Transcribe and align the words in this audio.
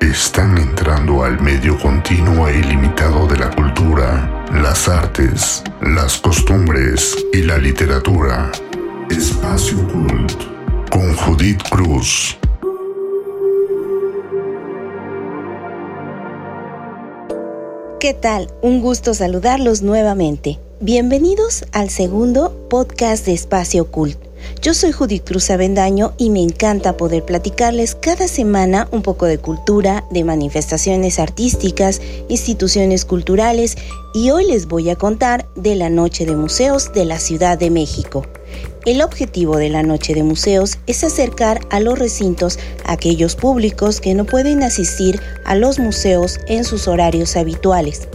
están 0.00 0.56
entrando 0.58 1.22
al 1.22 1.40
medio 1.40 1.78
continuo 1.78 2.48
e 2.48 2.58
ilimitado 2.58 3.26
de 3.26 3.38
la 3.38 3.50
cultura, 3.50 4.46
las 4.52 4.88
artes, 4.88 5.62
las 5.82 6.18
costumbres 6.18 7.16
y 7.32 7.42
la 7.42 7.58
literatura. 7.58 8.50
Espacio 9.10 9.76
Cult 9.88 10.32
con 10.90 11.14
Judith 11.14 11.62
Cruz. 11.68 12.36
¿Qué 18.00 18.14
tal? 18.14 18.50
Un 18.62 18.80
gusto 18.80 19.12
saludarlos 19.12 19.82
nuevamente. 19.82 20.58
Bienvenidos 20.80 21.66
al 21.72 21.90
segundo 21.90 22.66
podcast 22.70 23.26
de 23.26 23.34
Espacio 23.34 23.90
Cult. 23.90 24.29
Yo 24.62 24.74
soy 24.74 24.92
Judith 24.92 25.24
Cruz 25.24 25.50
Avendaño 25.50 26.12
y 26.18 26.30
me 26.30 26.42
encanta 26.42 26.96
poder 26.96 27.24
platicarles 27.24 27.94
cada 27.94 28.28
semana 28.28 28.88
un 28.90 29.02
poco 29.02 29.26
de 29.26 29.38
cultura, 29.38 30.04
de 30.10 30.22
manifestaciones 30.24 31.18
artísticas, 31.18 32.00
instituciones 32.28 33.04
culturales 33.04 33.76
y 34.12 34.30
hoy 34.30 34.46
les 34.46 34.66
voy 34.66 34.90
a 34.90 34.96
contar 34.96 35.48
de 35.56 35.76
la 35.76 35.88
Noche 35.88 36.26
de 36.26 36.36
Museos 36.36 36.92
de 36.92 37.04
la 37.04 37.18
Ciudad 37.18 37.58
de 37.58 37.70
México. 37.70 38.26
El 38.84 39.02
objetivo 39.02 39.56
de 39.56 39.70
la 39.70 39.82
Noche 39.82 40.14
de 40.14 40.22
Museos 40.22 40.78
es 40.86 41.04
acercar 41.04 41.60
a 41.70 41.80
los 41.80 41.98
recintos 41.98 42.58
a 42.84 42.92
aquellos 42.92 43.36
públicos 43.36 44.00
que 44.00 44.14
no 44.14 44.24
pueden 44.24 44.62
asistir 44.62 45.20
a 45.44 45.54
los 45.54 45.78
museos 45.78 46.38
en 46.48 46.64
sus 46.64 46.88
horarios 46.88 47.36
habituales 47.36 48.08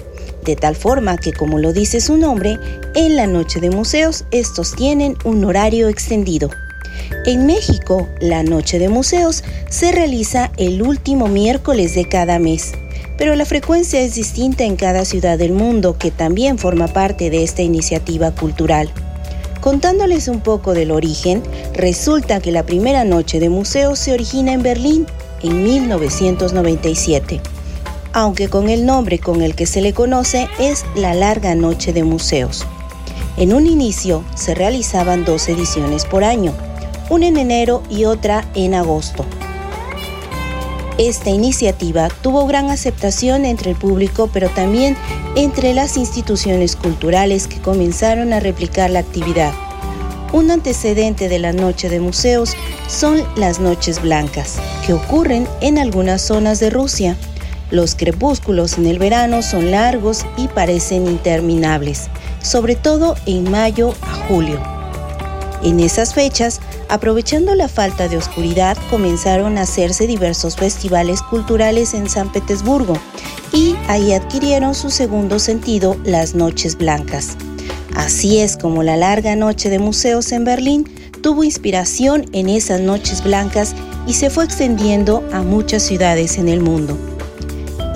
de 0.45 0.55
tal 0.55 0.76
forma 0.76 1.17
que, 1.17 1.34
como 1.34 1.59
lo 1.59 1.73
dice 1.73 1.99
su 1.99 2.17
nombre, 2.17 2.59
en 2.94 3.16
la 3.16 3.27
noche 3.27 3.59
de 3.59 3.72
museos 3.72 4.26
estos 4.31 4.76
tienen 4.76 5.18
un 5.26 5.44
horario 5.44 5.90
extendido. 5.90 6.49
En 7.26 7.45
México, 7.45 8.08
la 8.21 8.44
noche 8.44 8.80
de 8.80 8.88
museos 8.88 9.44
se 9.70 9.91
realiza 9.91 10.52
el 10.58 10.81
último 10.81 11.27
miércoles 11.27 11.95
de 11.95 12.08
cada 12.08 12.40
mes, 12.40 12.73
pero 13.18 13.35
la 13.35 13.45
frecuencia 13.45 14.01
es 14.01 14.16
distinta 14.16 14.63
en 14.63 14.76
cada 14.76 15.05
ciudad 15.05 15.38
del 15.38 15.51
mundo 15.51 15.98
que 15.98 16.12
también 16.12 16.57
forma 16.57 16.88
parte 16.88 17.29
de 17.29 17.43
esta 17.43 17.63
iniciativa 17.63 18.32
cultural. 18.32 18.90
Contándoles 19.62 20.27
un 20.27 20.41
poco 20.41 20.73
del 20.73 20.91
origen, 20.91 21.41
resulta 21.73 22.40
que 22.40 22.51
la 22.51 22.66
primera 22.66 23.04
noche 23.04 23.40
de 23.40 23.49
museos 23.49 23.98
se 23.98 24.13
origina 24.13 24.54
en 24.54 24.62
Berlín 24.62 25.07
en 25.41 25.63
1997 25.63 27.54
aunque 28.16 28.48
con 28.48 28.70
el 28.70 28.85
nombre 28.85 29.20
con 29.20 29.41
el 29.41 29.55
que 29.55 29.66
se 29.66 29.82
le 29.82 29.94
conoce 29.94 30.48
es 30.58 30.85
la 30.96 31.13
Larga 31.13 31.54
Noche 31.54 31.91
de 31.91 32.05
Museos. 32.05 32.66
En 33.35 33.54
un 33.54 33.68
inicio 33.68 34.24
se 34.35 34.55
realizaban 34.55 35.26
dos 35.26 35.49
ediciones 35.49 36.05
por 36.05 36.24
año, 36.24 36.54
una 37.10 37.27
en 37.27 37.35
enero 37.35 37.84
y 37.90 38.05
otra 38.05 38.49
en 38.55 38.74
agosto. 38.74 39.26
Esta 40.98 41.30
iniciativa 41.30 42.07
tuvo 42.22 42.48
gran 42.48 42.72
aceptación 42.72 43.44
entre 43.44 43.72
el 43.72 43.76
público, 43.76 44.29
pero 44.32 44.48
también 44.50 44.96
entre 45.35 45.74
las 45.74 45.98
instituciones 45.98 46.77
culturales 46.77 47.48
que 47.48 47.60
comenzaron 47.60 48.32
a 48.32 48.40
replicar 48.40 48.91
la 48.91 49.00
actividad. 49.00 49.54
Un 50.32 50.52
antecedente 50.52 51.27
de 51.27 51.40
la 51.40 51.52
Noche 51.52 51.90
de 51.90 52.00
Museos 52.00 52.55
son 52.88 53.22
las 53.35 53.60
Noches 53.60 54.02
Blancas, 54.02 54.55
que 54.88 54.94
ocurren 54.94 55.50
en 55.60 55.77
algunas 55.77 56.22
zonas 56.22 56.62
de 56.62 56.70
Rusia. 56.70 57.18
Los 57.71 57.96
crepúsculos 57.96 58.77
en 58.77 58.85
el 58.85 58.99
verano 58.99 59.41
son 59.41 59.71
largos 59.71 60.26
y 60.38 60.48
parecen 60.48 61.08
interminables, 61.08 62.10
sobre 62.41 62.76
todo 62.76 63.16
en 63.26 63.49
mayo 63.49 63.94
a 64.02 64.13
julio. 64.28 64.62
En 65.63 65.80
esas 65.80 66.13
fechas, 66.13 66.62
aprovechando 66.90 67.56
la 67.56 67.68
falta 67.68 68.07
de 68.07 68.18
oscuridad, 68.18 68.78
comenzaron 68.91 69.57
a 69.57 69.63
hacerse 69.63 70.06
diversos 70.06 70.56
festivales 70.56 71.24
culturales 71.24 71.96
en 71.96 72.07
San 72.07 72.31
Petersburgo 72.31 73.00
y 73.52 73.75
ahí 73.88 74.13
adquirieron 74.13 74.75
su 74.75 74.91
segundo 74.91 75.40
sentido 75.40 75.97
las 76.03 76.35
noches 76.35 76.78
blancas. 76.78 77.35
Así 77.95 78.39
es 78.39 78.57
como 78.57 78.84
la 78.84 78.97
larga 78.97 79.35
noche 79.35 79.69
de 79.69 79.79
museos 79.79 80.31
en 80.34 80.44
Berlín 80.44 80.88
tuvo 81.22 81.44
inspiración 81.44 82.25
en 82.34 82.50
esas 82.50 82.81
noches 82.81 83.23
blancas 83.23 83.73
y 84.06 84.13
se 84.13 84.29
fue 84.29 84.44
extendiendo 84.44 85.28
a 85.31 85.41
muchas 85.41 85.81
ciudades 85.81 86.38
en 86.38 86.50
el 86.50 86.59
mundo. 86.59 87.14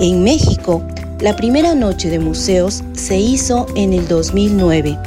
En 0.00 0.24
México, 0.24 0.82
la 1.20 1.36
primera 1.36 1.74
noche 1.74 2.08
de 2.08 2.18
museos 2.18 2.82
se 2.94 3.18
hizo 3.18 3.66
en 3.76 3.92
el 3.92 4.08
2009 4.08 4.98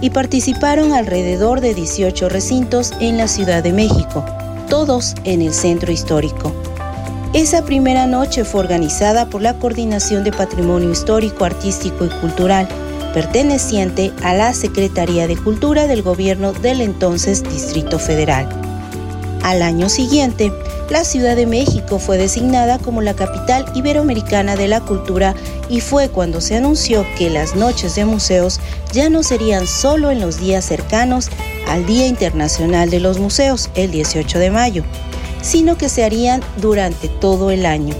y 0.00 0.08
participaron 0.08 0.94
alrededor 0.94 1.60
de 1.60 1.74
18 1.74 2.30
recintos 2.30 2.94
en 2.98 3.18
la 3.18 3.28
Ciudad 3.28 3.62
de 3.62 3.74
México, 3.74 4.24
todos 4.70 5.14
en 5.24 5.42
el 5.42 5.52
centro 5.52 5.92
histórico. 5.92 6.54
Esa 7.34 7.62
primera 7.66 8.06
noche 8.06 8.46
fue 8.46 8.60
organizada 8.60 9.28
por 9.28 9.42
la 9.42 9.52
Coordinación 9.58 10.24
de 10.24 10.32
Patrimonio 10.32 10.90
Histórico, 10.90 11.44
Artístico 11.44 12.06
y 12.06 12.08
Cultural, 12.08 12.66
perteneciente 13.12 14.12
a 14.22 14.32
la 14.32 14.54
Secretaría 14.54 15.26
de 15.26 15.36
Cultura 15.36 15.86
del 15.86 16.00
Gobierno 16.00 16.54
del 16.54 16.80
entonces 16.80 17.42
Distrito 17.42 17.98
Federal. 17.98 18.67
Al 19.42 19.62
año 19.62 19.88
siguiente, 19.88 20.52
la 20.90 21.04
Ciudad 21.04 21.36
de 21.36 21.46
México 21.46 21.98
fue 21.98 22.18
designada 22.18 22.78
como 22.78 23.02
la 23.02 23.14
capital 23.14 23.66
iberoamericana 23.74 24.56
de 24.56 24.68
la 24.68 24.80
cultura 24.80 25.34
y 25.68 25.80
fue 25.80 26.08
cuando 26.08 26.40
se 26.40 26.56
anunció 26.56 27.04
que 27.16 27.30
las 27.30 27.54
noches 27.54 27.94
de 27.94 28.04
museos 28.04 28.60
ya 28.92 29.08
no 29.10 29.22
serían 29.22 29.66
solo 29.66 30.10
en 30.10 30.20
los 30.20 30.40
días 30.40 30.64
cercanos 30.64 31.28
al 31.68 31.86
Día 31.86 32.06
Internacional 32.06 32.90
de 32.90 33.00
los 33.00 33.18
Museos, 33.18 33.70
el 33.74 33.90
18 33.90 34.38
de 34.38 34.50
mayo, 34.50 34.84
sino 35.42 35.76
que 35.76 35.88
se 35.88 36.04
harían 36.04 36.42
durante 36.56 37.08
todo 37.08 37.50
el 37.50 37.66
año. 37.66 37.94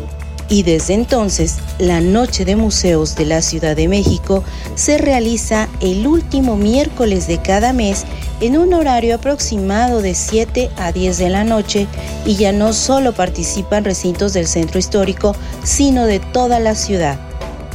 Y 0.51 0.63
desde 0.63 0.95
entonces, 0.95 1.57
la 1.79 2.01
Noche 2.01 2.47
de 2.47 2.57
Museos 2.57 3.17
de 3.17 3.27
la 3.27 3.43
Ciudad 3.43 3.77
de 3.77 3.87
México 3.87 4.43
se 4.77 4.97
realiza 4.97 5.69
el 5.81 6.07
último 6.07 6.57
miércoles 6.57 7.27
de 7.27 7.39
cada 7.39 7.75
mes 7.75 8.05
en 8.41 8.57
un 8.57 8.73
horario 8.73 9.17
aproximado 9.17 10.01
de 10.01 10.15
7 10.15 10.71
a 10.79 10.93
10 10.93 11.19
de 11.19 11.29
la 11.29 11.45
noche 11.45 11.87
y 12.25 12.37
ya 12.37 12.53
no 12.53 12.73
solo 12.73 13.13
participan 13.13 13.85
recintos 13.85 14.33
del 14.33 14.47
centro 14.47 14.79
histórico, 14.79 15.35
sino 15.65 16.07
de 16.07 16.19
toda 16.19 16.61
la 16.61 16.75
ciudad. 16.75 17.19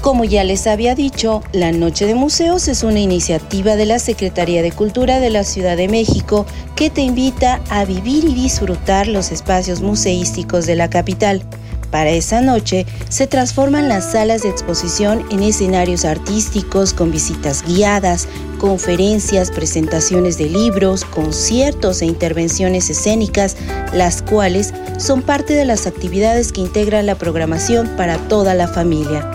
Como 0.01 0.25
ya 0.25 0.43
les 0.43 0.67
había 0.67 0.95
dicho, 0.95 1.43
la 1.53 1.71
Noche 1.71 2.05
de 2.05 2.15
Museos 2.15 2.67
es 2.67 2.83
una 2.83 2.99
iniciativa 2.99 3.75
de 3.75 3.85
la 3.85 3.99
Secretaría 3.99 4.61
de 4.61 4.71
Cultura 4.71 5.19
de 5.19 5.29
la 5.29 5.43
Ciudad 5.45 5.77
de 5.77 5.87
México 5.87 6.45
que 6.75 6.89
te 6.89 7.01
invita 7.01 7.61
a 7.69 7.85
vivir 7.85 8.25
y 8.25 8.33
disfrutar 8.33 9.07
los 9.07 9.31
espacios 9.31 9.81
museísticos 9.81 10.65
de 10.65 10.75
la 10.75 10.89
capital. 10.89 11.43
Para 11.93 12.09
esa 12.09 12.41
noche 12.41 12.87
se 13.07 13.27
transforman 13.27 13.87
las 13.87 14.13
salas 14.13 14.41
de 14.41 14.49
exposición 14.49 15.23
en 15.29 15.43
escenarios 15.43 16.05
artísticos 16.05 16.91
con 16.91 17.11
visitas 17.11 17.63
guiadas, 17.67 18.27
conferencias, 18.57 19.51
presentaciones 19.51 20.39
de 20.39 20.49
libros, 20.49 21.05
conciertos 21.05 22.01
e 22.01 22.07
intervenciones 22.07 22.89
escénicas, 22.89 23.57
las 23.93 24.23
cuales 24.23 24.73
son 24.97 25.21
parte 25.21 25.53
de 25.53 25.65
las 25.65 25.85
actividades 25.85 26.51
que 26.51 26.61
integran 26.61 27.05
la 27.05 27.13
programación 27.13 27.87
para 27.95 28.17
toda 28.27 28.55
la 28.55 28.67
familia. 28.67 29.29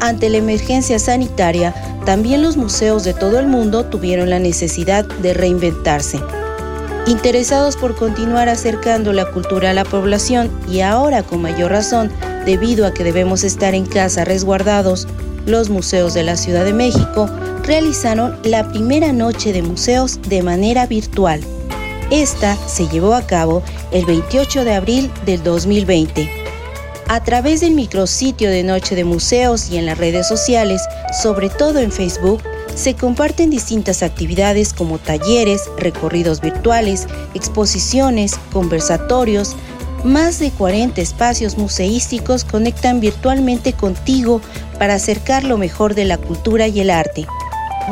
Ante 0.00 0.30
la 0.30 0.38
emergencia 0.38 0.98
sanitaria, 0.98 1.76
también 2.04 2.42
los 2.42 2.56
museos 2.56 3.04
de 3.04 3.14
todo 3.14 3.38
el 3.38 3.46
mundo 3.46 3.84
tuvieron 3.84 4.30
la 4.30 4.40
necesidad 4.40 5.04
de 5.04 5.32
reinventarse 5.32 6.18
interesados 7.06 7.76
por 7.76 7.94
continuar 7.94 8.48
acercando 8.48 9.12
la 9.12 9.30
cultura 9.30 9.70
a 9.70 9.74
la 9.74 9.84
población 9.84 10.50
y 10.68 10.80
ahora 10.80 11.22
con 11.22 11.42
mayor 11.42 11.70
razón, 11.70 12.10
debido 12.44 12.86
a 12.86 12.92
que 12.92 13.04
debemos 13.04 13.44
estar 13.44 13.74
en 13.74 13.86
casa 13.86 14.24
resguardados, 14.24 15.06
los 15.46 15.70
museos 15.70 16.14
de 16.14 16.22
la 16.22 16.36
Ciudad 16.36 16.64
de 16.64 16.72
México 16.72 17.28
realizaron 17.62 18.38
la 18.44 18.68
primera 18.68 19.12
noche 19.12 19.52
de 19.52 19.62
museos 19.62 20.20
de 20.28 20.42
manera 20.42 20.86
virtual. 20.86 21.40
Esta 22.10 22.56
se 22.66 22.88
llevó 22.88 23.14
a 23.14 23.26
cabo 23.26 23.62
el 23.90 24.06
28 24.06 24.64
de 24.64 24.74
abril 24.74 25.10
del 25.26 25.42
2020. 25.42 26.30
A 27.08 27.22
través 27.24 27.60
del 27.60 27.74
micrositio 27.74 28.50
de 28.50 28.62
Noche 28.62 28.94
de 28.94 29.04
Museos 29.04 29.70
y 29.70 29.76
en 29.76 29.86
las 29.86 29.98
redes 29.98 30.26
sociales, 30.28 30.82
sobre 31.22 31.48
todo 31.48 31.78
en 31.78 31.92
Facebook, 31.92 32.42
se 32.74 32.94
comparten 32.94 33.50
distintas 33.50 34.02
actividades 34.02 34.72
como 34.72 34.98
talleres, 34.98 35.62
recorridos 35.78 36.40
virtuales, 36.40 37.06
exposiciones, 37.34 38.38
conversatorios. 38.52 39.56
Más 40.04 40.38
de 40.38 40.50
40 40.50 41.00
espacios 41.00 41.58
museísticos 41.58 42.44
conectan 42.44 43.00
virtualmente 43.00 43.72
contigo 43.72 44.40
para 44.78 44.94
acercar 44.94 45.44
lo 45.44 45.58
mejor 45.58 45.94
de 45.94 46.04
la 46.04 46.18
cultura 46.18 46.68
y 46.68 46.80
el 46.80 46.90
arte. 46.90 47.26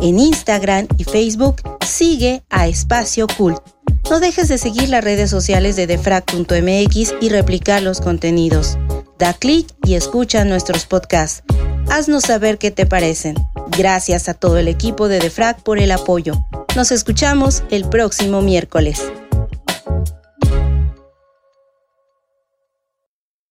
En 0.02 0.20
Instagram 0.20 0.90
y 0.98 1.06
Facebook 1.06 1.62
sigue 1.86 2.44
a 2.50 2.68
Espacio 2.68 3.28
Cult. 3.28 3.62
No 4.10 4.20
dejes 4.20 4.48
de 4.48 4.58
seguir 4.58 4.90
las 4.90 5.04
redes 5.04 5.30
sociales 5.30 5.76
de 5.76 5.86
defrag.mx 5.86 7.14
y 7.22 7.30
replicar 7.30 7.84
los 7.84 8.02
contenidos. 8.02 8.78
Da 9.20 9.34
clic 9.34 9.68
y 9.84 9.94
escucha 9.94 10.46
nuestros 10.46 10.86
podcasts. 10.88 11.44
Haznos 11.90 12.24
saber 12.24 12.58
qué 12.58 12.72
te 12.72 12.86
parecen. 12.86 13.36
Gracias 13.78 14.28
a 14.28 14.34
todo 14.34 14.58
el 14.58 14.68
equipo 14.68 15.08
de 15.08 15.20
Defrag 15.20 15.62
por 15.62 15.80
el 15.80 15.92
apoyo. 15.92 16.34
Nos 16.76 16.92
escuchamos 16.92 17.64
el 17.70 17.88
próximo 17.88 18.42
miércoles. 18.42 19.00